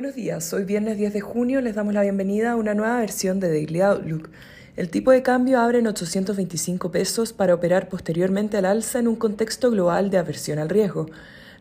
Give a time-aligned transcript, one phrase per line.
[0.00, 3.38] Buenos días, hoy viernes 10 de junio les damos la bienvenida a una nueva versión
[3.38, 4.30] de Daily Outlook.
[4.74, 9.16] El tipo de cambio abre en 825 pesos para operar posteriormente al alza en un
[9.16, 11.10] contexto global de aversión al riesgo.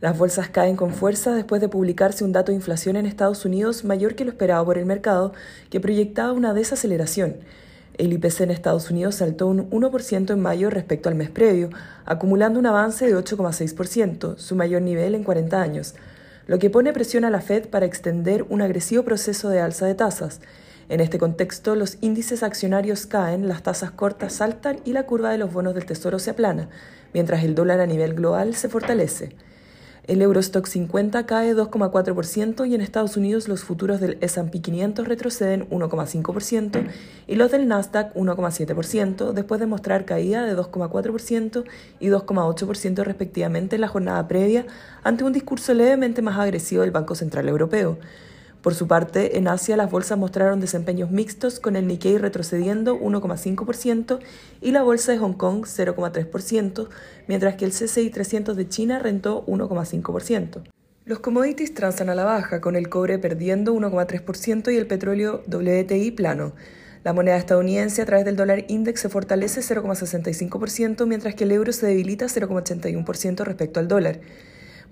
[0.00, 3.82] Las bolsas caen con fuerza después de publicarse un dato de inflación en Estados Unidos
[3.82, 5.32] mayor que lo esperado por el mercado,
[5.68, 7.38] que proyectaba una desaceleración.
[7.94, 11.70] El IPC en Estados Unidos saltó un 1% en mayo respecto al mes previo,
[12.04, 15.96] acumulando un avance de 8,6%, su mayor nivel en 40 años
[16.48, 19.94] lo que pone presión a la Fed para extender un agresivo proceso de alza de
[19.94, 20.40] tasas.
[20.88, 25.36] En este contexto, los índices accionarios caen, las tasas cortas saltan y la curva de
[25.36, 26.70] los bonos del Tesoro se aplana,
[27.12, 29.36] mientras el dólar a nivel global se fortalece.
[30.08, 35.68] El Eurostock 50 cae 2,4% y en Estados Unidos los futuros del S&P 500 retroceden
[35.68, 36.86] 1,5%
[37.26, 41.64] y los del Nasdaq 1,7% después de mostrar caída de 2,4%
[42.00, 44.64] y 2,8% respectivamente en la jornada previa
[45.04, 47.98] ante un discurso levemente más agresivo del Banco Central Europeo.
[48.62, 54.18] Por su parte, en Asia las bolsas mostraron desempeños mixtos con el Nikkei retrocediendo 1,5%
[54.60, 56.88] y la bolsa de Hong Kong 0,3%,
[57.28, 60.62] mientras que el CCI 300 de China rentó 1,5%.
[61.04, 66.10] Los commodities transan a la baja, con el cobre perdiendo 1,3% y el petróleo WTI
[66.10, 66.52] plano.
[67.04, 71.72] La moneda estadounidense a través del dólar index se fortalece 0,65%, mientras que el euro
[71.72, 74.20] se debilita 0,81% respecto al dólar.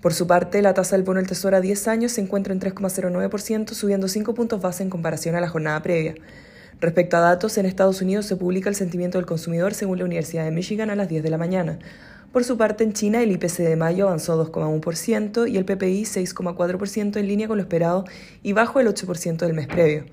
[0.01, 2.59] Por su parte, la tasa del bono del Tesoro a 10 años se encuentra en
[2.59, 6.15] 3,09%, subiendo 5 puntos base en comparación a la jornada previa.
[6.79, 10.45] Respecto a datos, en Estados Unidos se publica el sentimiento del consumidor según la Universidad
[10.45, 11.79] de Michigan a las 10 de la mañana.
[12.31, 17.17] Por su parte, en China el IPC de mayo avanzó 2,1% y el PPI 6,4%
[17.17, 18.05] en línea con lo esperado
[18.43, 20.05] y bajo el 8% del mes previo.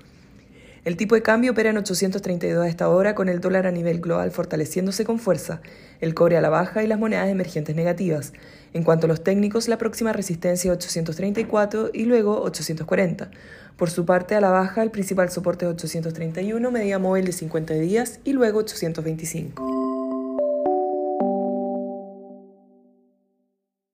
[0.85, 3.99] El tipo de cambio opera en 832 a esta hora, con el dólar a nivel
[3.99, 5.59] global fortaleciéndose con fuerza,
[5.99, 8.33] el cobre a la baja y las monedas emergentes negativas.
[8.71, 13.31] En cuanto a los técnicos, la próxima resistencia es 834 y luego 840.
[13.77, 17.73] Por su parte, a la baja, el principal soporte es 831, media móvil de 50
[17.73, 19.74] días y luego 825.